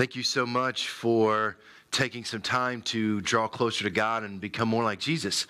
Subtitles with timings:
[0.00, 1.58] Thank you so much for
[1.90, 5.46] taking some time to draw closer to God and become more like Jesus.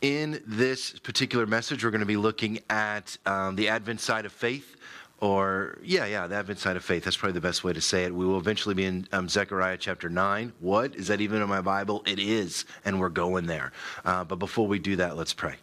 [0.00, 4.32] In this particular message, we're going to be looking at um, the Advent side of
[4.32, 4.78] faith.
[5.20, 7.04] Or, yeah, yeah, the Advent side of faith.
[7.04, 8.14] That's probably the best way to say it.
[8.14, 10.54] We will eventually be in um, Zechariah chapter 9.
[10.60, 10.94] What?
[10.94, 12.02] Is that even in my Bible?
[12.06, 13.70] It is, and we're going there.
[14.06, 15.56] Uh, but before we do that, let's pray.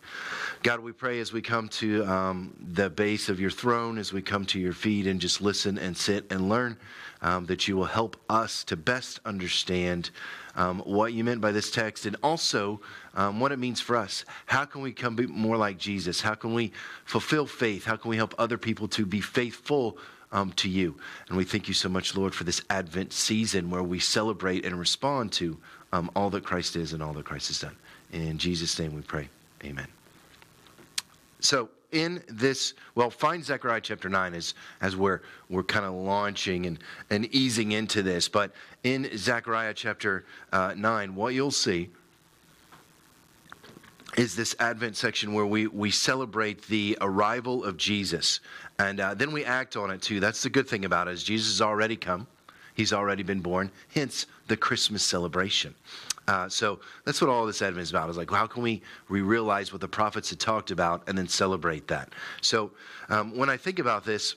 [0.62, 4.22] God, we pray as we come to um, the base of your throne, as we
[4.22, 6.78] come to your feet and just listen and sit and learn
[7.22, 10.10] um, that you will help us to best understand
[10.56, 12.80] um, what you meant by this text and also
[13.16, 14.26] um, what it means for us.
[14.46, 16.22] How can we come be more like Jesus?
[16.22, 16.72] How can we
[17.06, 17.86] fulfill faith?
[17.86, 19.98] How can we help other people to be faithful?
[20.30, 20.98] Um, to you.
[21.30, 24.78] And we thank you so much, Lord, for this Advent season where we celebrate and
[24.78, 25.58] respond to
[25.94, 27.78] um, all that Christ is and all that Christ has done.
[28.12, 29.30] In Jesus' name we pray.
[29.64, 29.88] Amen.
[31.40, 36.68] So, in this, well, find Zechariah chapter 9 as, as we're, we're kind of launching
[36.68, 38.30] and, and easing into this.
[38.30, 38.52] But
[38.84, 41.90] in Zechariah chapter uh, 9, what you'll see
[44.16, 48.42] is this Advent section where we, we celebrate the arrival of Jesus.
[48.78, 50.20] And uh, then we act on it too.
[50.20, 52.28] That's the good thing about it is Jesus has already come.
[52.76, 55.74] He's already been born, hence the Christmas celebration.
[56.28, 58.10] Uh, so that's what all this Advent is about.
[58.10, 61.88] Is like, how can we, realize what the prophets had talked about and then celebrate
[61.88, 62.10] that?
[62.42, 62.72] So
[63.10, 64.36] um, when I think about this,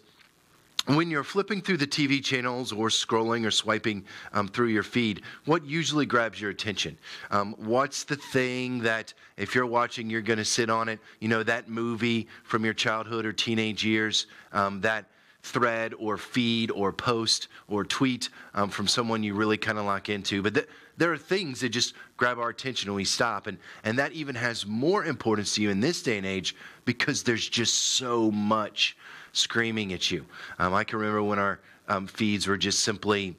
[0.86, 5.22] when you're flipping through the TV channels or scrolling or swiping um, through your feed,
[5.44, 6.96] what usually grabs your attention?
[7.30, 10.98] Um, what's the thing that, if you're watching, you're going to sit on it?
[11.20, 15.04] You know, that movie from your childhood or teenage years, um, that
[15.42, 20.08] thread or feed or post or tweet um, from someone you really kind of lock
[20.08, 20.42] into.
[20.42, 20.68] But th-
[21.00, 23.46] there are things that just grab our attention when we stop.
[23.46, 27.22] And, and that even has more importance to you in this day and age because
[27.22, 28.98] there's just so much
[29.32, 30.26] screaming at you.
[30.58, 33.34] Um, I can remember when our um, feeds were just simply.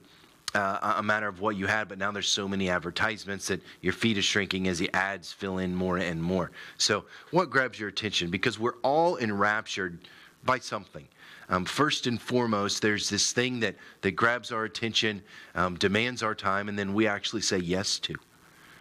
[0.54, 3.94] Uh, a matter of what you had, but now there's so many advertisements that your
[3.94, 6.52] feed is shrinking as the ads fill in more and more.
[6.78, 8.30] So, what grabs your attention?
[8.30, 10.00] Because we're all enraptured
[10.44, 11.08] by something.
[11.52, 15.22] Um, first and foremost, there's this thing that, that grabs our attention,
[15.54, 18.16] um, demands our time, and then we actually say yes to.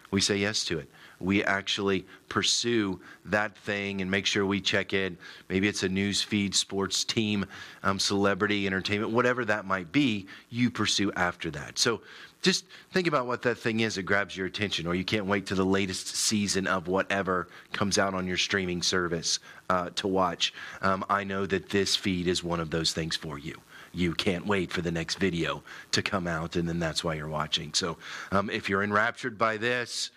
[0.09, 0.89] We say yes to it.
[1.19, 5.17] We actually pursue that thing and make sure we check in.
[5.49, 7.45] Maybe it's a news feed, sports team,
[7.83, 11.77] um, celebrity, entertainment, whatever that might be, you pursue after that.
[11.77, 12.01] So
[12.41, 15.45] just think about what that thing is that grabs your attention, or you can't wait
[15.47, 20.53] to the latest season of whatever comes out on your streaming service uh, to watch.
[20.81, 23.59] Um, I know that this feed is one of those things for you.
[23.93, 27.27] You can't wait for the next video to come out, and then that's why you're
[27.27, 27.73] watching.
[27.73, 27.97] So
[28.31, 30.11] um, if you're enraptured by this,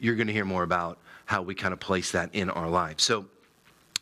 [0.00, 3.04] you're going to hear more about how we kind of place that in our lives.
[3.04, 3.26] So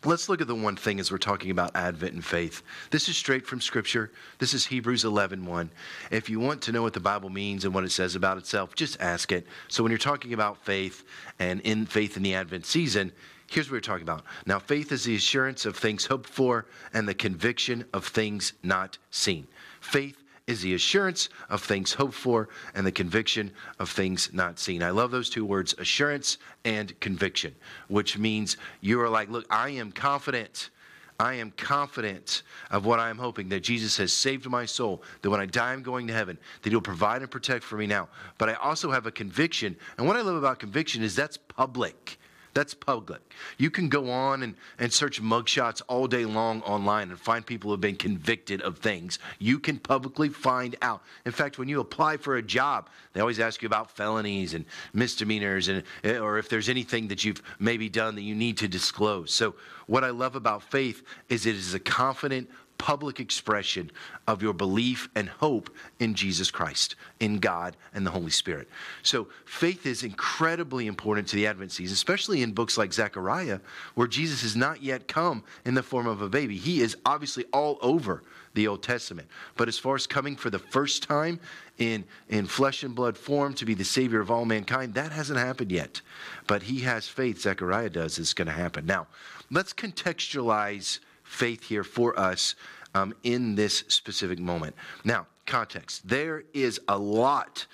[0.04, 2.62] Let's look at the one thing as we're talking about Advent and faith.
[2.90, 4.10] This is straight from Scripture.
[4.38, 5.70] This is Hebrews 11 1.
[6.10, 8.74] If you want to know what the Bible means and what it says about itself,
[8.74, 9.46] just ask it.
[9.68, 11.04] So when you're talking about faith
[11.38, 13.10] and in faith in the Advent season,
[13.50, 14.24] here's what we're talking about.
[14.44, 18.98] Now, faith is the assurance of things hoped for and the conviction of things not
[19.10, 19.46] seen.
[19.80, 24.82] Faith is the assurance of things hoped for and the conviction of things not seen.
[24.82, 27.54] I love those two words, assurance and conviction,
[27.88, 30.70] which means you are like, look, I am confident.
[31.18, 35.30] I am confident of what I am hoping that Jesus has saved my soul, that
[35.30, 38.08] when I die, I'm going to heaven, that He'll provide and protect for me now.
[38.38, 39.74] But I also have a conviction.
[39.96, 42.18] And what I love about conviction is that's public.
[42.56, 43.21] That's public.
[43.59, 47.69] You can go on and, and search mugshots all day long online and find people
[47.69, 49.19] who have been convicted of things.
[49.39, 51.03] You can publicly find out.
[51.27, 54.65] In fact, when you apply for a job, they always ask you about felonies and
[54.94, 58.69] misdemeanors and eh, or if there's anything that you've maybe done that you need to
[58.69, 59.34] disclose.
[59.34, 59.55] So
[59.87, 63.91] what I love about faith is it is a confident, public expression
[64.26, 68.69] of your belief and hope in Jesus Christ, in God and the Holy Spirit.
[69.03, 73.60] So faith is incredibly important to the Advent season, especially in books like Zechariah,
[73.94, 76.56] where Jesus has not yet come in the form of a baby.
[76.56, 78.22] He is obviously all over
[78.56, 79.28] the Old Testament.
[79.56, 81.38] But as far as coming for the first time
[81.78, 85.38] in, in flesh and blood form to be the Savior of all mankind, that hasn't
[85.38, 86.00] happened yet.
[86.46, 88.87] But he has faith, Zechariah does, it's going to happen.
[88.87, 89.06] Now,
[89.50, 92.55] let's contextualize faith here for us
[92.94, 94.75] um, in this specific moment.
[95.05, 96.08] Now, context.
[96.08, 97.67] There is a lot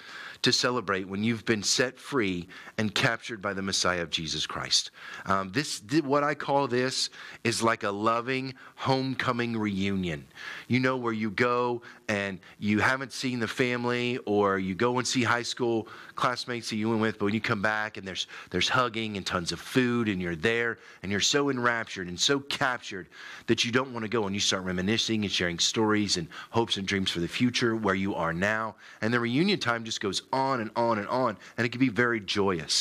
[0.43, 2.49] to celebrate when you've been set free
[2.82, 4.90] and captured by the Messiah of Jesus Christ.
[5.25, 7.11] Um, this, what I call this,
[7.44, 10.26] is like a loving homecoming reunion.
[10.67, 15.06] You know, where you go and you haven't seen the family, or you go and
[15.06, 15.87] see high school
[16.17, 19.25] classmates that you went with, but when you come back and there's there's hugging and
[19.25, 23.06] tons of food, and you're there and you're so enraptured and so captured
[23.46, 26.76] that you don't want to go, and you start reminiscing and sharing stories and hopes
[26.78, 28.75] and dreams for the future where you are now.
[29.00, 31.88] And the reunion time just goes on and on and on, and it can be
[31.88, 32.71] very joyous.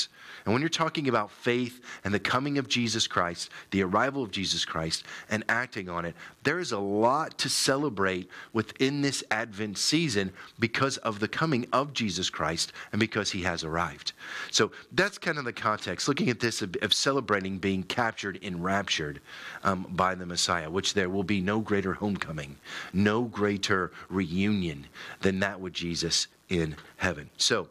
[0.45, 4.31] And when you're talking about faith and the coming of Jesus Christ, the arrival of
[4.31, 9.77] Jesus Christ, and acting on it, there is a lot to celebrate within this Advent
[9.77, 14.13] season because of the coming of Jesus Christ and because he has arrived.
[14.49, 19.21] So that's kind of the context, looking at this of, of celebrating being captured, enraptured
[19.63, 22.57] um, by the Messiah, which there will be no greater homecoming,
[22.93, 24.87] no greater reunion
[25.21, 27.29] than that with Jesus in heaven.
[27.37, 27.67] So,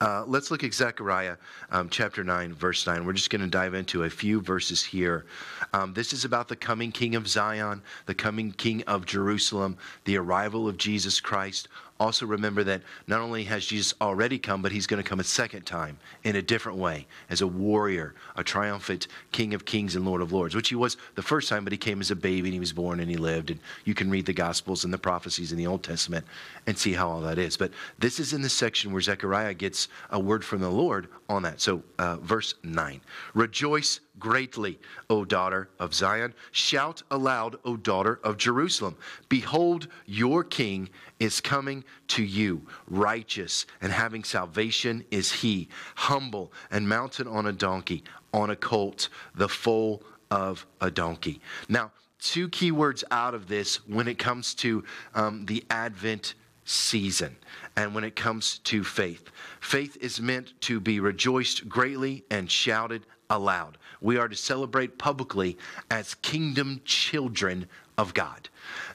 [0.00, 1.36] uh, let's look at Zechariah
[1.70, 3.04] um, chapter 9, verse 9.
[3.06, 5.24] We're just going to dive into a few verses here.
[5.72, 10.18] Um, this is about the coming King of Zion, the coming King of Jerusalem, the
[10.18, 14.86] arrival of Jesus Christ, also remember that not only has Jesus already come, but he's
[14.86, 19.08] going to come a second time in a different way as a warrior, a triumphant
[19.32, 21.78] King of Kings and Lord of Lords, which he was the first time, but he
[21.78, 23.50] came as a baby and he was born and he lived.
[23.50, 26.26] And you can read the Gospels and the prophecies in the Old Testament
[26.66, 27.56] and see how all that is.
[27.56, 31.42] But this is in the section where Zechariah gets a word from the Lord on
[31.42, 31.60] that.
[31.60, 33.00] So, uh, verse 9
[33.34, 34.78] Rejoice greatly,
[35.10, 36.34] O daughter of Zion.
[36.52, 38.96] Shout aloud, O daughter of Jerusalem.
[39.28, 42.62] Behold, your king is coming to you.
[42.88, 49.08] Righteous and having salvation is he, humble and mounted on a donkey, on a colt,
[49.34, 51.40] the foal of a donkey.
[51.68, 54.84] Now, two key words out of this when it comes to
[55.14, 56.34] um, the Advent
[56.64, 57.36] season
[57.76, 59.30] and when it comes to faith.
[59.60, 63.78] Faith is meant to be rejoiced greatly and shouted aloud.
[64.00, 65.56] We are to celebrate publicly
[65.90, 67.66] as kingdom children
[67.98, 68.48] of God.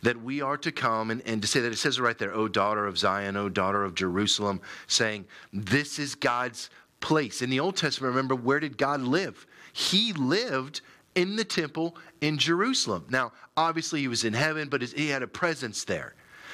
[0.04, 2.48] That we are to come and, and to say that it says right there, O
[2.48, 6.70] daughter of Zion, O daughter of Jerusalem, saying, This is God's
[7.00, 7.42] place.
[7.42, 9.48] In the Old Testament, remember, where did God live?
[9.74, 10.82] He lived
[11.16, 13.06] in the temple in Jerusalem.
[13.10, 16.14] Now, obviously, he was in heaven, but he had a presence there.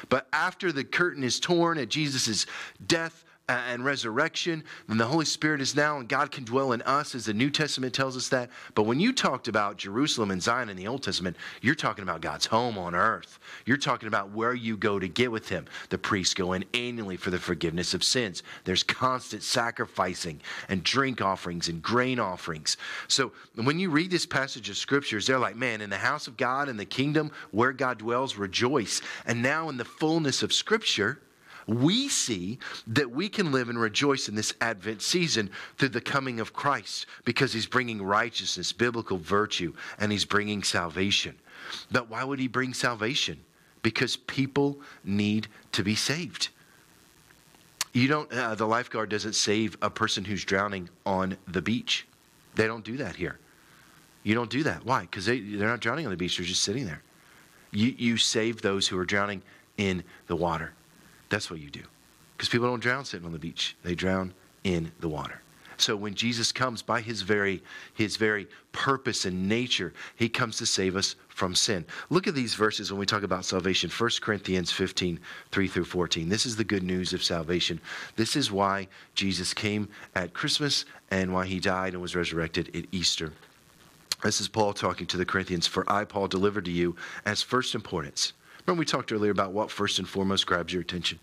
[0.09, 2.45] But after the curtain is torn at Jesus'
[2.85, 7.15] death, and resurrection, then the Holy Spirit is now, and God can dwell in us,
[7.15, 8.49] as the New Testament tells us that.
[8.75, 12.19] But when you talked about Jerusalem and Zion in the Old Testament, you're talking about
[12.19, 13.39] God's home on earth.
[13.65, 15.65] You're talking about where you go to get with Him.
[15.89, 18.43] The priests go in annually for the forgiveness of sins.
[18.65, 22.75] There's constant sacrificing and drink offerings and grain offerings.
[23.07, 26.35] So when you read this passage of scriptures, they're like, man, in the house of
[26.35, 29.01] God, in the kingdom where God dwells, rejoice.
[29.25, 31.21] And now in the fullness of Scripture,
[31.67, 36.39] we see that we can live and rejoice in this Advent season through the coming
[36.39, 41.35] of Christ because he's bringing righteousness, biblical virtue, and he's bringing salvation.
[41.91, 43.37] But why would he bring salvation?
[43.81, 46.49] Because people need to be saved.
[47.93, 52.07] You don't, uh, the lifeguard doesn't save a person who's drowning on the beach.
[52.55, 53.39] They don't do that here.
[54.23, 54.85] You don't do that.
[54.85, 55.01] Why?
[55.01, 57.01] Because they, they're not drowning on the beach, they're just sitting there.
[57.71, 59.41] You, you save those who are drowning
[59.77, 60.73] in the water.
[61.29, 61.83] That's what you do.
[62.35, 64.33] Because people don't drown sitting on the beach, they drown
[64.63, 65.41] in the water.
[65.79, 67.61] So when Jesus comes by his very
[67.93, 71.85] his very purpose and nature, he comes to save us from sin.
[72.09, 73.91] Look at these verses when we talk about salvation.
[73.91, 75.19] 1 Corinthians 15,
[75.51, 76.29] 3 through 14.
[76.29, 77.79] This is the good news of salvation.
[78.15, 82.85] This is why Jesus came at Christmas and why he died and was resurrected at
[82.91, 83.31] Easter.
[84.23, 85.67] This is Paul talking to the Corinthians.
[85.67, 86.95] For I, Paul, delivered to you
[87.25, 88.33] as first importance
[88.67, 91.19] Remember, we talked earlier about what first and foremost grabs your attention?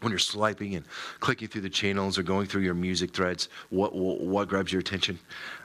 [0.00, 0.84] When you're swiping and
[1.18, 4.78] clicking through the channels or going through your music threads, what, what, what grabs your
[4.78, 5.18] attention?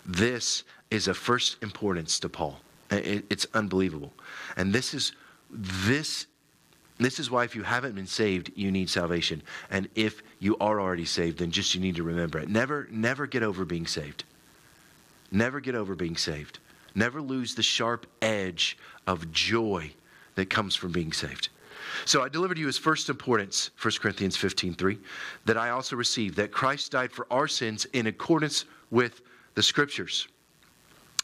[0.07, 2.59] This is of first importance to Paul.
[2.89, 4.11] It, it's unbelievable.
[4.57, 5.11] And this is,
[5.51, 6.25] this,
[6.97, 9.43] this is why if you haven't been saved, you need salvation.
[9.69, 12.49] And if you are already saved, then just you need to remember it.
[12.49, 14.23] Never, never get over being saved.
[15.31, 16.57] Never get over being saved.
[16.95, 19.93] Never lose the sharp edge of joy
[20.41, 21.49] that comes from being saved.
[22.05, 24.97] So I deliver to you as first importance, 1 Corinthians 15 3,
[25.45, 29.21] that I also received that Christ died for our sins in accordance with
[29.53, 30.27] the scriptures.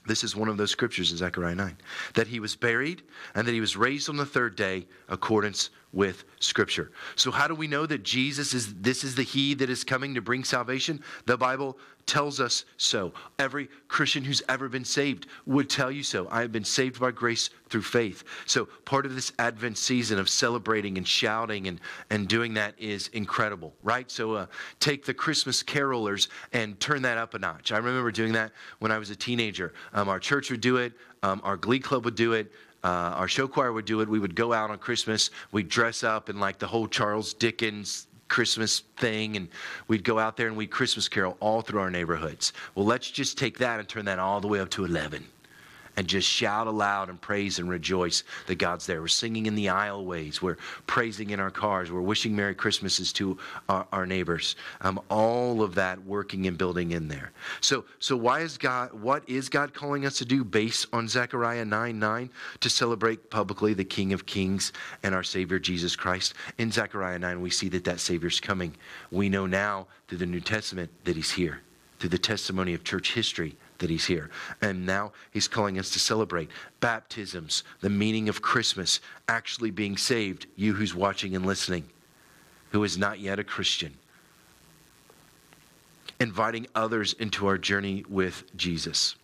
[0.06, 1.78] This is one of those scriptures in Zechariah 9.
[2.14, 3.02] That he was buried
[3.34, 6.92] and that he was raised on the third day accordance with scripture.
[7.16, 10.14] So how do we know that Jesus is this is the he that is coming
[10.14, 11.02] to bring salvation?
[11.26, 11.76] The Bible
[12.06, 13.12] tells us so.
[13.40, 16.28] Every Christian who's ever been saved would tell you so.
[16.30, 18.24] I have been saved by grace through faith.
[18.46, 23.08] So part of this Advent season of celebrating and shouting and, and doing that is
[23.10, 24.10] incredible, right?
[24.12, 24.46] So uh,
[24.80, 27.72] take the Christmas carolers and turn that up a notch.
[27.72, 29.74] I remember doing that when I was a teenager.
[29.94, 30.94] Um, our church would do it.
[31.24, 32.52] Um, our glee club would do it.
[32.84, 34.10] Uh, our show choir would do it.
[34.10, 35.30] We would go out on Christmas.
[35.52, 39.48] We'd dress up in like the whole Charles Dickens Christmas thing, and
[39.88, 42.54] we'd go out there and we'd Christmas carol all through our neighborhoods.
[42.76, 45.26] Well, let's just take that and turn that all the way up to 11
[45.98, 49.02] and just shout aloud and praise and rejoice that God's there.
[49.02, 50.42] We're singing in the aisleways.
[50.42, 51.92] We're praising in our cars.
[51.92, 53.38] We're wishing Merry Christmases to
[53.68, 54.56] our, our neighbors.
[54.82, 57.32] Um, all of that working and building in there.
[57.62, 58.94] So, so why is God?
[58.94, 63.74] What is God calling us to do based on Zechariah 9 9 to celebrate publicly
[63.74, 66.36] the King of Kings and our Savior Jesus Christ?
[66.60, 68.76] In Zechariah 9, we see that that Savior's coming.
[69.12, 71.62] We know now through the New Testament that He's here.
[72.00, 74.30] Through the testimony of church history, that he's here.
[74.62, 80.48] And now he's calling us to celebrate baptisms, the meaning of Christmas, actually being saved,
[80.56, 81.86] you who's watching and listening,
[82.72, 83.94] who is not yet a Christian.
[86.20, 89.16] Inviting others into our journey with Jesus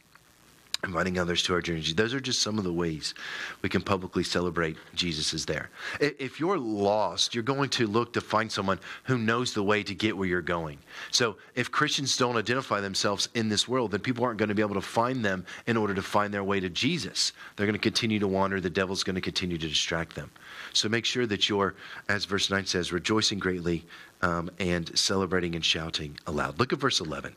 [0.84, 1.82] inviting others to our journey.
[1.82, 3.14] Those are just some of the ways
[3.62, 5.70] we can publicly celebrate Jesus is there.
[6.00, 9.96] If you're lost, you're going to look to find someone who knows the way to
[9.96, 10.78] get where you're going.
[11.12, 14.62] So if Christians don't identify themselves in this world, then people aren't going to be
[14.62, 17.32] able to find them in order to find their way to Jesus.
[17.56, 18.60] They're going to continue to wander.
[18.60, 20.32] The devil's going to continue to distract them.
[20.74, 21.76] So make sure that you're,
[22.10, 23.86] as verse 9 says, rejoicing greatly
[24.22, 26.60] um, and celebrating and shouting aloud.
[26.60, 27.34] Look at verse 11.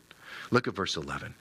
[0.50, 1.34] Look at verse 11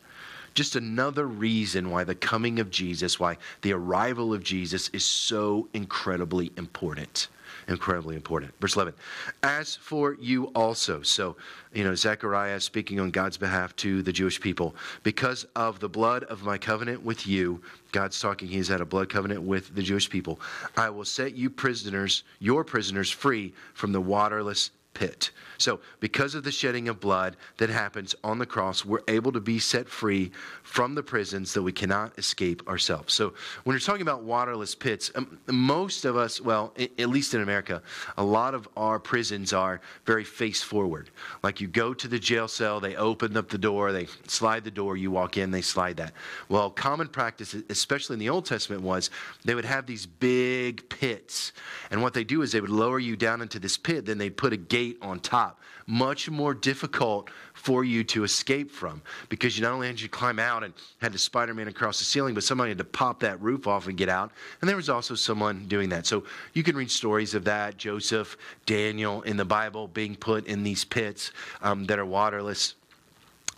[0.56, 5.68] just another reason why the coming of Jesus, why the arrival of Jesus is so
[5.74, 7.28] incredibly important.
[7.68, 8.54] Incredibly important.
[8.60, 8.94] Verse 11.
[9.44, 11.36] As for you also, so,
[11.74, 16.24] you know, Zechariah speaking on God's behalf to the Jewish people, because of the blood
[16.26, 20.10] of my covenant with you, God's talking, he's had a blood covenant with the Jewish
[20.10, 20.40] people.
[20.78, 25.30] I will set you prisoners, your prisoners, free from the waterless pit.
[25.58, 29.40] So, because of the shedding of blood that happens on the cross, we're able to
[29.40, 30.32] be set free
[30.64, 33.14] from the prisons that we cannot escape ourselves.
[33.14, 33.34] So,
[33.64, 37.82] when you're talking about waterless pits, um, most of us, well, at least in America,
[38.18, 41.10] a lot of our prisons are very face forward.
[41.44, 44.72] Like you go to the jail cell, they open up the door, they slide the
[44.72, 46.14] door, you walk in, they slide that.
[46.50, 49.10] Well, common practice, especially in the Old Testament, was
[49.44, 51.54] they would have these big pits.
[51.92, 54.36] And what they do is they would lower you down into this pit, then they'd
[54.36, 55.60] put a gate on top.
[55.88, 60.40] Much more difficult for you to escape from because you not only had to climb
[60.40, 63.42] out and had to Spider Man across the ceiling, but somebody had to pop that
[63.42, 64.32] roof off and get out.
[64.62, 66.06] And there was also someone doing that.
[66.06, 66.24] So
[66.54, 70.84] you can read stories of that Joseph, Daniel in the Bible being put in these
[70.84, 72.76] pits um, that are waterless.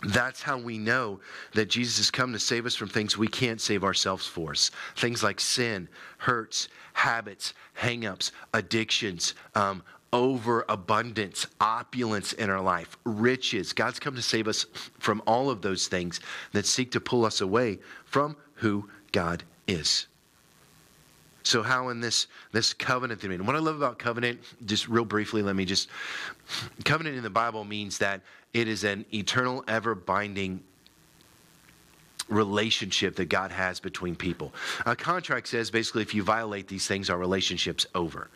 [0.02, 1.18] That's how we know
[1.54, 4.54] that Jesus has come to save us from things we can't save ourselves for.
[4.96, 13.72] Things like sin, hurts, habits, hangups, addictions, um, overabundance, opulence in our life, riches.
[13.72, 14.66] God's come to save us
[14.98, 16.20] from all of those things
[16.52, 20.06] that seek to pull us away from who God is.
[21.42, 23.46] So, how in this this covenant thing?
[23.46, 25.88] What I love about covenant, just real briefly, let me just
[26.84, 28.20] covenant in the Bible means that
[28.52, 30.62] it is an eternal, ever binding
[32.28, 34.52] relationship that God has between people.
[34.84, 38.28] A contract says basically if you violate these things, our relationship's over.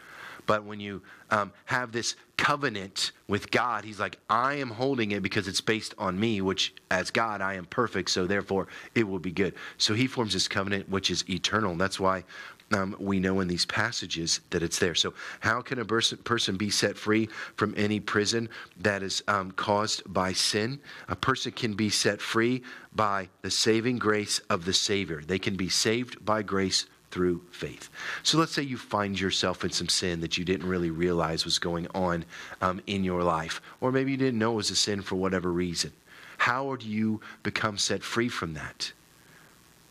[0.46, 5.22] But when you um, have this covenant with God, He's like, I am holding it
[5.22, 9.18] because it's based on me, which as God, I am perfect, so therefore it will
[9.18, 9.54] be good.
[9.78, 11.74] So He forms this covenant, which is eternal.
[11.76, 12.24] That's why
[12.72, 14.94] um, we know in these passages that it's there.
[14.94, 18.48] So, how can a person, person be set free from any prison
[18.80, 20.80] that is um, caused by sin?
[21.08, 22.62] A person can be set free
[22.94, 25.22] by the saving grace of the Savior.
[25.26, 27.90] They can be saved by grace through faith.
[28.24, 31.60] So let's say you find yourself in some sin that you didn't really realize was
[31.60, 32.24] going on
[32.60, 35.52] um, in your life, or maybe you didn't know it was a sin for whatever
[35.52, 35.92] reason.
[36.38, 38.92] How do you become set free from that?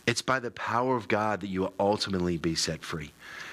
[0.07, 3.11] It's by the power of God that you will ultimately be set free.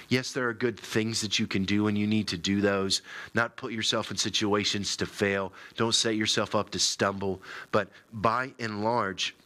[0.08, 3.02] Yes, there are good things that you can do, and you need to do those.
[3.34, 5.52] Not put yourself in situations to fail.
[5.76, 7.42] Don't set yourself up to stumble.
[7.70, 9.36] But by and large,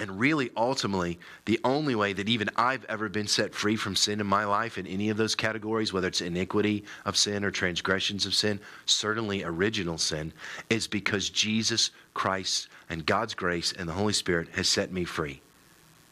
[0.00, 4.18] and really, ultimately, the only way that even I've ever been set free from sin
[4.18, 8.24] in my life in any of those categories, whether it's iniquity of sin or transgressions
[8.24, 10.32] of sin, certainly original sin,
[10.70, 15.42] is because Jesus Christ and God's grace and the Holy Spirit has set me free.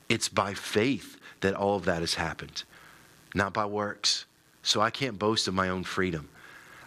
[0.09, 2.65] It's by faith that all of that has happened,
[3.35, 4.27] not by works.
[4.63, 6.29] So I can't boast of my own freedom.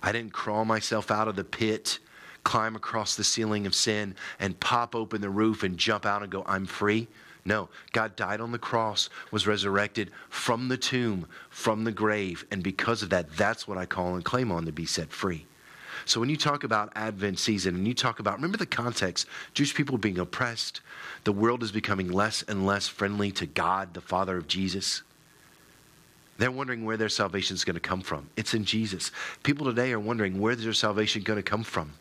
[0.03, 1.99] I didn't crawl myself out of the pit,
[2.43, 6.31] climb across the ceiling of sin, and pop open the roof and jump out and
[6.31, 7.07] go, I'm free.
[7.43, 12.61] No, God died on the cross, was resurrected from the tomb, from the grave, and
[12.61, 15.45] because of that, that's what I call and claim on to be set free.
[16.05, 19.73] So when you talk about Advent season and you talk about, remember the context Jewish
[19.73, 20.81] people being oppressed,
[21.23, 25.03] the world is becoming less and less friendly to God, the Father of Jesus.
[26.41, 28.27] They're wondering where their salvation is going to come from.
[28.35, 29.11] It's in Jesus.
[29.43, 31.93] People today are wondering where their salvation is going to come from.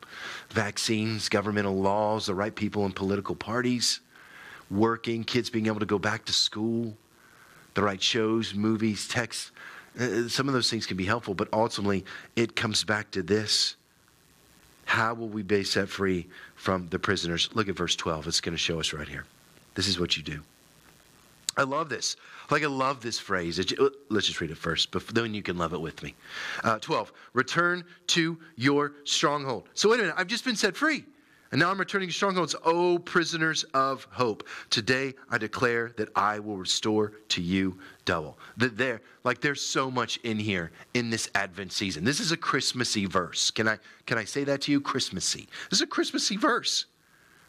[0.48, 4.00] Vaccines, governmental laws, the right people in political parties,
[4.70, 6.96] working, kids being able to go back to school,
[7.74, 9.50] the right shows, movies, texts.
[10.00, 13.76] Uh, some of those things can be helpful, but ultimately it comes back to this.
[14.86, 17.50] How will we be set free from the prisoners?
[17.52, 18.26] Look at verse 12.
[18.26, 19.26] It's going to show us right here.
[19.74, 20.40] This is what you do.
[21.60, 22.16] I love this.
[22.50, 23.58] Like, I love this phrase.
[24.08, 26.14] Let's just read it first, but then you can love it with me.
[26.64, 29.68] Uh, 12, return to your stronghold.
[29.74, 31.04] So, wait a minute, I've just been set free.
[31.52, 32.54] And now I'm returning to strongholds.
[32.64, 34.48] O prisoners of hope.
[34.70, 38.38] Today I declare that I will restore to you double.
[38.56, 42.04] That there, like there's so much in here in this Advent season.
[42.04, 43.50] This is a Christmassy verse.
[43.50, 44.80] Can I can I say that to you?
[44.80, 45.48] Christmassy.
[45.70, 46.86] This is a Christmassy verse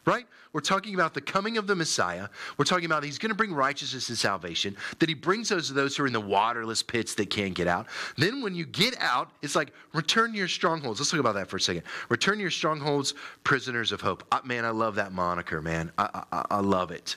[0.04, 0.26] right?
[0.52, 2.28] We're talking about the coming of the Messiah.
[2.58, 5.72] We're talking about he's going to bring righteousness and salvation, that he brings those to
[5.72, 7.86] those who are in the waterless pits that can't get out.
[8.18, 11.00] Then when you get out, it's like return to your strongholds.
[11.00, 11.84] Let's talk about that for a second.
[12.08, 14.24] Return to your strongholds, prisoners of hope.
[14.30, 15.90] Uh, man, I love that moniker, man.
[15.96, 17.16] I, I, I love it.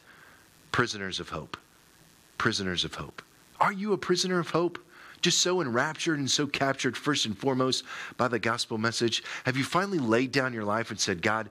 [0.72, 1.58] Prisoners of hope.
[2.38, 3.22] Prisoners of hope.
[3.60, 4.80] Are you a prisoner of hope?
[5.22, 7.84] just so enraptured and so captured, first and foremost,
[8.16, 9.24] by the gospel message?
[9.46, 11.50] Have you finally laid down your life and said, God,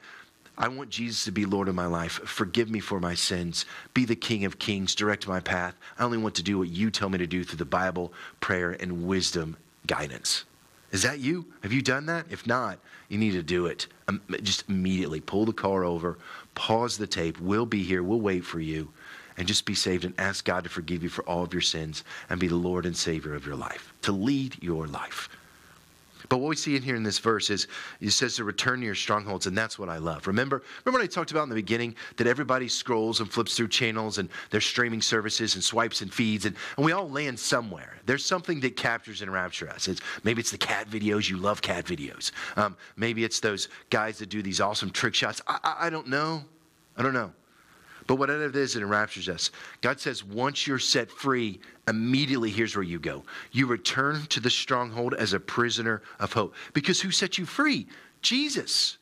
[0.56, 2.12] I want Jesus to be Lord of my life.
[2.12, 3.66] Forgive me for my sins.
[3.92, 4.94] Be the King of kings.
[4.94, 5.74] Direct my path.
[5.98, 8.70] I only want to do what you tell me to do through the Bible, prayer,
[8.70, 9.56] and wisdom
[9.86, 10.44] guidance.
[10.92, 11.44] Is that you?
[11.64, 12.26] Have you done that?
[12.30, 13.88] If not, you need to do it.
[14.06, 16.18] Um, just immediately pull the car over,
[16.54, 17.40] pause the tape.
[17.40, 18.04] We'll be here.
[18.04, 18.90] We'll wait for you.
[19.36, 22.04] And just be saved and ask God to forgive you for all of your sins
[22.30, 25.28] and be the Lord and Savior of your life, to lead your life.
[26.28, 27.66] But what we see in here in this verse is
[28.00, 30.26] it says to return to your strongholds, and that's what I love.
[30.26, 33.68] Remember, remember what I talked about in the beginning that everybody scrolls and flips through
[33.68, 37.98] channels and their streaming services and swipes and feeds, and, and we all land somewhere.
[38.06, 39.88] There's something that captures and raptures us.
[39.88, 41.28] It's, maybe it's the cat videos.
[41.28, 42.32] You love cat videos.
[42.56, 45.40] Um, maybe it's those guys that do these awesome trick shots.
[45.46, 46.44] I, I, I don't know.
[46.96, 47.32] I don't know.
[48.06, 49.50] But whatever it is, it enraptures us.
[49.80, 53.22] God says, once you're set free, immediately here's where you go.
[53.52, 56.54] You return to the stronghold as a prisoner of hope.
[56.74, 57.86] Because who set you free?
[58.20, 58.98] Jesus.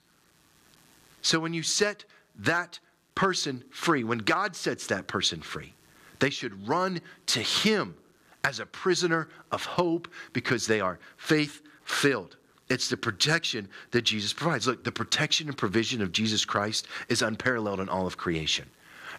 [1.21, 2.05] So when you set
[2.41, 2.79] that
[3.15, 5.75] person free, when God sets that person free,
[6.21, 7.95] they should run to Him
[8.45, 12.37] as a prisoner of hope because they are faith filled.
[12.69, 14.67] It's the protection that Jesus provides.
[14.67, 18.67] Look, the protection and provision of Jesus Christ is unparalleled in all of creation.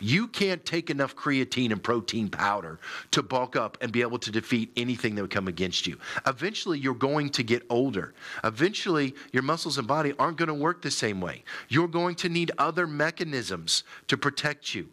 [0.04, 2.78] You can't take enough creatine and protein powder
[3.12, 5.98] to bulk up and be able to defeat anything that would come against you.
[6.28, 8.14] Eventually, you're going to get older.
[8.44, 11.46] Eventually, your muscles and body aren't going to work the same way.
[11.70, 14.90] You're going to need other mechanisms to protect you,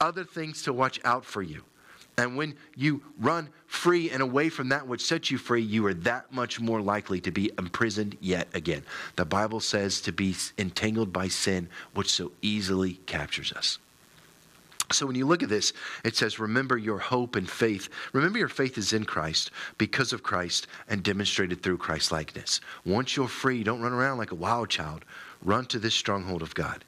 [0.00, 1.62] other things to watch out for you.
[2.16, 5.94] And when you run free and away from that which sets you free, you are
[5.94, 8.84] that much more likely to be imprisoned yet again.
[9.16, 13.78] The Bible says to be entangled by sin, which so easily captures us.
[14.92, 15.72] So when you look at this,
[16.04, 17.88] it says, Remember your hope and faith.
[18.12, 22.60] Remember your faith is in Christ, because of Christ, and demonstrated through Christ's likeness.
[22.84, 25.04] Once you're free, don't run around like a wild child.
[25.42, 26.84] Run to this stronghold of God.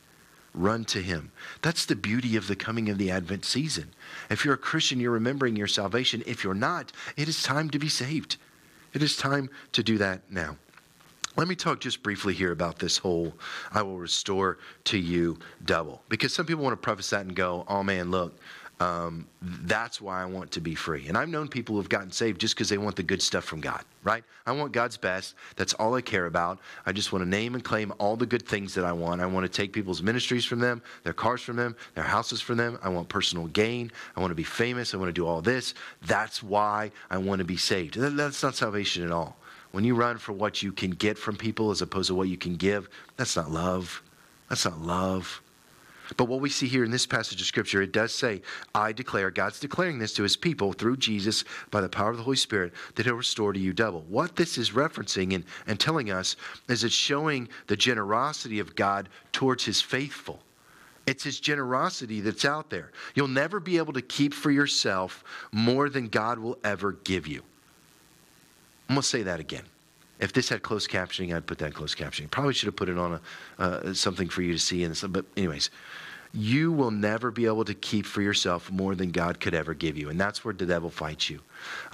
[0.52, 1.30] Run to Him.
[1.62, 3.94] That's the beauty of the coming of the Advent season.
[4.28, 6.22] If you're a Christian, you're remembering your salvation.
[6.26, 8.36] If you're not, it is time to be saved.
[8.92, 10.56] It is time to do that now.
[11.37, 13.33] Let me talk just briefly here about this whole
[13.73, 16.03] I will restore to you double.
[16.09, 18.35] Because some people want to preface that and go, oh man, look,
[18.81, 21.07] um, that's why I want to be free.
[21.09, 23.61] And I've known people who've gotten saved just because they want the good stuff from
[23.61, 24.25] God, right?
[24.45, 25.35] I want God's best.
[25.57, 26.59] That's all I care about.
[26.85, 29.21] I just want to name and claim all the good things that I want.
[29.21, 32.57] I want to take people's ministries from them, their cars from them, their houses from
[32.57, 32.79] them.
[32.83, 33.92] I want personal gain.
[34.16, 34.95] I want to be famous.
[34.95, 35.75] I want to do all this.
[36.03, 37.95] That's why I want to be saved.
[37.95, 39.37] That's not salvation at all.
[39.72, 42.37] When you run for what you can get from people as opposed to what you
[42.37, 44.02] can give, that's not love.
[44.48, 45.40] That's not love.
[46.18, 48.42] But what we see here in this passage of Scripture, it does say,
[48.74, 52.22] I declare, God's declaring this to his people through Jesus by the power of the
[52.22, 54.04] Holy Spirit, that he'll restore to you double.
[54.08, 56.37] What this is referencing and, and telling us
[56.68, 60.40] is it's showing the generosity of God towards his faithful.
[61.06, 62.92] It's his generosity that's out there.
[63.14, 67.42] You'll never be able to keep for yourself more than God will ever give you
[68.92, 69.64] I'm going to say that again.
[70.20, 72.31] If this had closed captioning, I'd put that closed captioning.
[72.31, 73.14] Probably should have put it on
[73.59, 74.85] a, uh, something for you to see.
[74.85, 75.70] And but anyways,
[76.35, 79.96] you will never be able to keep for yourself more than God could ever give
[79.96, 80.11] you.
[80.11, 81.40] And that's where the devil fights you.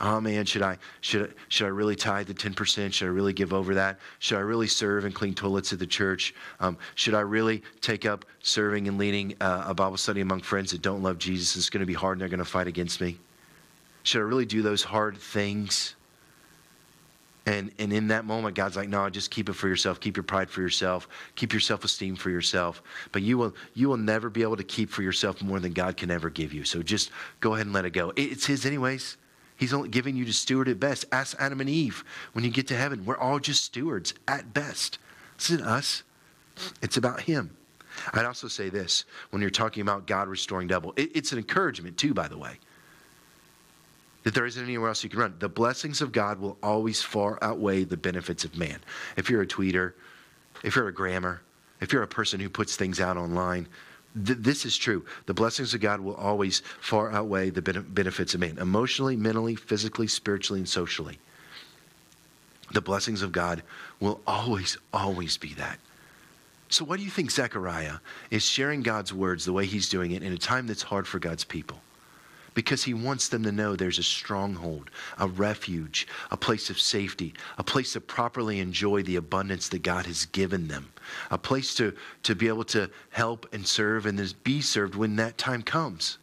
[0.01, 2.93] Oh man, should I should should I really tithe the ten percent?
[2.95, 4.01] Should I really give over that?
[4.19, 6.35] Should I really serve and clean toilets at the church?
[6.59, 10.73] Um, should I really take up serving and leading uh, a Bible study among friends
[10.73, 11.55] that don't love Jesus?
[11.55, 13.21] It's going to be hard and they're going to fight against me.
[14.03, 15.95] Should I really do those hard things?
[17.49, 20.01] And, and in that moment, God's like, no, just keep it for yourself.
[20.01, 21.09] Keep your pride for yourself.
[21.35, 22.83] Keep your self esteem for yourself.
[23.11, 25.97] But you will, you will never be able to keep for yourself more than God
[25.97, 26.65] can ever give you.
[26.65, 28.13] So just go ahead and let it go.
[28.17, 29.17] It's His, anyways.
[29.57, 31.07] He's only giving you to steward at best.
[31.11, 33.07] Ask Adam and Eve when you get to heaven.
[33.07, 34.99] We're all just stewards at best.
[35.39, 36.03] This isn't us,
[36.83, 37.57] it's about Him.
[38.13, 41.97] I'd also say this when you're talking about God restoring double, it, it's an encouragement,
[41.97, 42.59] too, by the way
[44.29, 45.35] that there isn't anywhere else you can run.
[45.39, 48.79] The blessings of God will always far outweigh the benefits of man.
[49.17, 49.95] If you're a tweeter,
[50.63, 51.41] if you're a grammar,
[51.81, 53.67] if you're a person who puts things out online,
[54.23, 55.07] th- this is true.
[55.25, 59.55] The blessings of God will always far outweigh the ben- benefits of man, emotionally, mentally,
[59.55, 61.19] physically, spiritually, and socially.
[62.75, 63.63] The blessings of God
[63.99, 65.79] will always, always be that.
[66.69, 70.23] So, why do you think Zechariah is sharing God's words the way he's doing it
[70.23, 71.81] in a time that's hard for God's people?
[72.59, 77.33] Because he wants them to know there's a stronghold, a refuge, a place of safety,
[77.57, 80.93] a place to properly enjoy the abundance that God has given them,
[81.31, 81.95] a place to,
[82.25, 86.19] to be able to help and serve and be served when that time comes.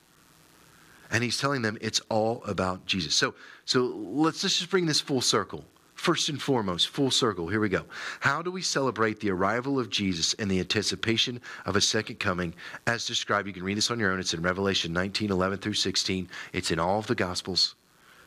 [1.10, 3.16] And he's telling them it's all about Jesus.
[3.16, 5.64] So, so let's, let's just bring this full circle.
[5.96, 7.86] First and foremost, full circle, here we go.
[8.20, 12.54] How do we celebrate the arrival of Jesus and the anticipation of a second coming
[12.86, 13.48] as described?
[13.48, 14.20] You can read this on your own.
[14.20, 16.30] It's in Revelation 19 11 through 16.
[16.52, 17.76] It's in all of the Gospels,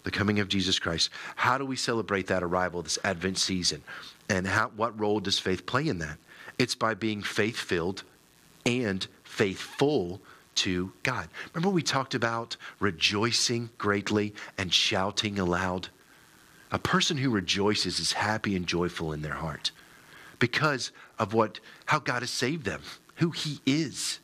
[0.02, 1.10] the coming of Jesus Christ.
[1.36, 3.82] How do we celebrate that arrival, this Advent season?
[4.30, 6.18] And how, what role does faith play in that?
[6.58, 8.02] It's by being faith filled
[8.64, 10.22] and faithful
[10.56, 11.28] to God.
[11.52, 15.88] Remember, we talked about rejoicing greatly and shouting aloud?
[16.70, 19.70] A person who rejoices is happy and joyful in their heart
[20.38, 22.82] because of what how God has saved them,
[23.16, 24.20] who he is.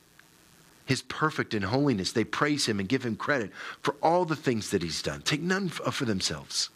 [0.87, 2.13] His perfect in holiness.
[2.13, 5.23] They praise him and give him credit for all the things that he's done.
[5.23, 6.69] Take none uh, for themselves.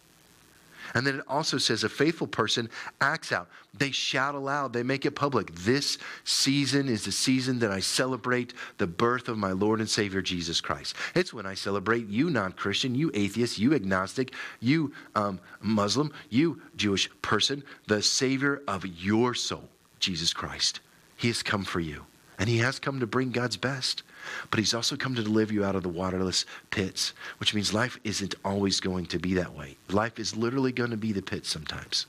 [0.93, 2.69] And then it also says a faithful person
[3.01, 3.49] acts out.
[3.73, 5.53] They shout aloud, they make it public.
[5.55, 10.21] This season is the season that I celebrate the birth of my Lord and Savior
[10.21, 10.95] Jesus Christ.
[11.15, 16.61] It's when I celebrate you, non Christian, you atheist, you agnostic, you um, Muslim, you
[16.75, 20.79] Jewish person, the Savior of your soul, Jesus Christ.
[21.15, 22.05] He has come for you,
[22.39, 24.03] and He has come to bring God's best.
[24.51, 27.99] But he's also come to deliver you out of the waterless pits, which means life
[28.03, 29.77] isn't always going to be that way.
[29.89, 32.05] Life is literally going to be the pit sometimes.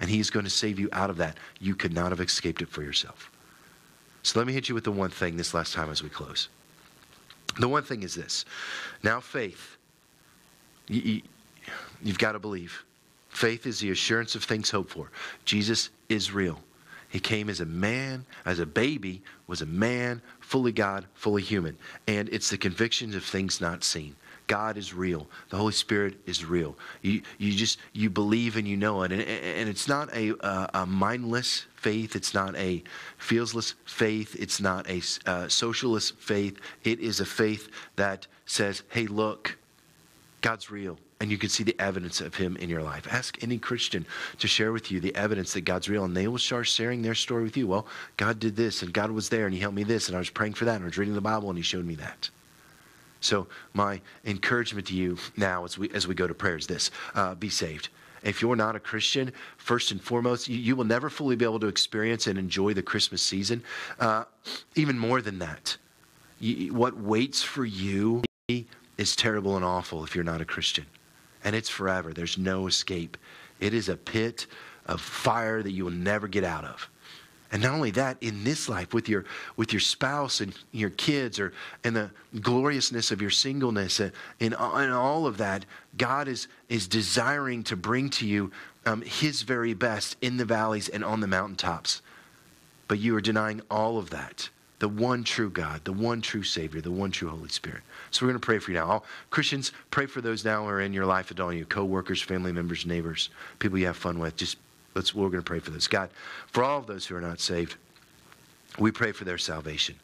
[0.00, 1.36] And he's going to save you out of that.
[1.60, 3.30] You could not have escaped it for yourself.
[4.22, 6.48] So let me hit you with the one thing this last time as we close.
[7.58, 8.44] The one thing is this.
[9.02, 9.76] Now, faith,
[10.88, 11.22] you, you,
[12.02, 12.84] you've got to believe.
[13.28, 15.10] Faith is the assurance of things hoped for.
[15.44, 16.60] Jesus is real.
[17.10, 21.76] He came as a man, as a baby, was a man, fully God, fully human.
[22.06, 24.14] And it's the convictions of things not seen.
[24.46, 25.28] God is real.
[25.50, 26.76] The Holy Spirit is real.
[27.02, 29.12] You, you just, you believe and you know it.
[29.12, 30.34] And, and it's not a,
[30.76, 32.16] a, mindless faith.
[32.16, 32.82] It's not a
[33.20, 34.36] feelsless faith.
[34.38, 36.58] It's not a uh, socialist faith.
[36.84, 39.56] It is a faith that says, hey, look,
[40.40, 43.06] God's real and you can see the evidence of him in your life.
[43.10, 44.06] Ask any Christian
[44.38, 47.14] to share with you the evidence that God's real, and they will start sharing their
[47.14, 47.66] story with you.
[47.66, 50.18] Well, God did this, and God was there, and He helped me this, and I
[50.18, 52.30] was praying for that, and I was reading the Bible, and He showed me that.
[53.20, 56.90] So, my encouragement to you now as we, as we go to prayer is this
[57.14, 57.90] uh, be saved.
[58.22, 61.60] If you're not a Christian, first and foremost, you, you, will never fully be able
[61.60, 63.62] to experience and enjoy the Christmas season.
[63.98, 64.24] Uh,
[64.74, 65.76] even more than that,
[66.38, 70.86] you, what waits for you is terrible and awful if you're not a Christian
[71.44, 72.12] and it's forever.
[72.12, 73.16] There's no escape.
[73.60, 74.46] It is a pit
[74.86, 76.88] of fire that you will never get out of.
[77.52, 79.24] And not only that, in this life, with your
[79.56, 84.52] with your spouse and your kids, or in the gloriousness of your singleness, and in,
[84.52, 84.56] in
[84.90, 85.64] all of that,
[85.98, 88.52] God is is desiring to bring to you
[88.86, 92.02] um, His very best in the valleys and on the mountaintops.
[92.86, 94.48] But you are denying all of that
[94.80, 97.82] the one true God, the one true Savior, the one true Holy Spirit.
[98.10, 98.86] So we're going to pray for you now.
[98.86, 102.52] All Christians, pray for those now who are in your life, all you co-workers, family
[102.52, 104.36] members, neighbors, people you have fun with.
[104.36, 104.56] Just
[104.94, 105.86] let's we're going to pray for this.
[105.86, 106.10] God,
[106.48, 107.76] for all of those who are not saved,
[108.78, 109.94] we pray for their salvation.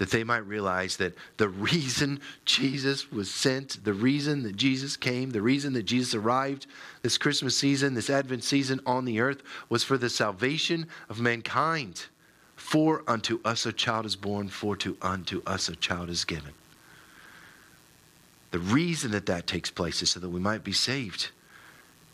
[0.00, 5.28] that they might realize that the reason Jesus was sent, the reason that Jesus came,
[5.28, 6.66] the reason that Jesus arrived
[7.02, 12.06] this Christmas season, this Advent season on the earth was for the salvation of mankind.
[12.56, 16.54] For unto us a child is born, for to unto us a child is given.
[18.50, 21.30] The reason that that takes place is so that we might be saved.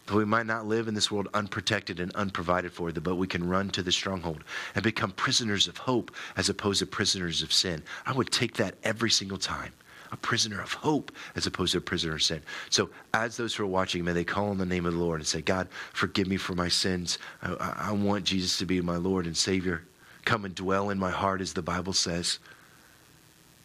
[0.06, 3.48] That we might not live in this world unprotected and unprovided for, but we can
[3.48, 4.44] run to the stronghold
[4.74, 7.82] and become prisoners of hope as opposed to prisoners of sin.
[8.04, 9.72] I would take that every single time.
[10.12, 12.40] A prisoner of hope as opposed to a prisoner of sin.
[12.70, 15.18] So, as those who are watching, may they call on the name of the Lord
[15.18, 17.18] and say, God, forgive me for my sins.
[17.42, 19.82] I, I want Jesus to be my Lord and Savior.
[20.24, 22.38] Come and dwell in my heart, as the Bible says,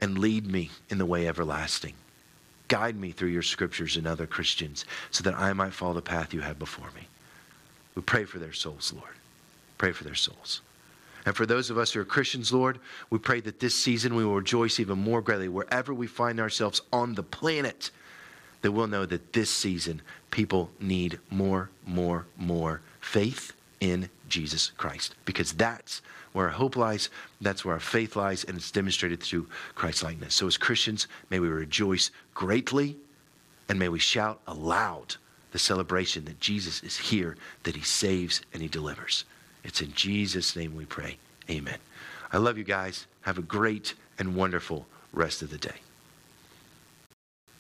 [0.02, 1.94] and lead me in the way everlasting.
[2.72, 6.34] Guide me through your scriptures and other Christians so that I might follow the path
[6.34, 7.06] you have before me.
[7.96, 9.12] We pray for their souls, Lord.
[9.78, 10.62] Pray for their souls.
[11.26, 12.80] And for those of us who are Christians, Lord,
[13.10, 16.82] we pray that this season we will rejoice even more greatly wherever we find ourselves
[16.94, 17.92] on the planet,
[18.62, 25.16] that we'll know that this season people need more, more, more faith in Jesus Christ.
[25.26, 26.02] Because that's
[26.34, 27.10] where our hope lies,
[27.42, 30.34] that's where our faith lies, and it's demonstrated through Christ likeness.
[30.34, 32.98] So as Christians, may we rejoice greatly
[33.70, 35.16] and may we shout aloud
[35.52, 39.26] the celebration that Jesus is here, that he saves and he delivers.
[39.64, 41.18] It's in Jesus' name we pray.
[41.50, 41.78] Amen.
[42.34, 43.08] I love you guys.
[43.22, 45.76] Have a great and wonderful rest of the day.